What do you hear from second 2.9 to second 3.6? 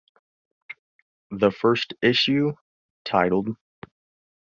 titled?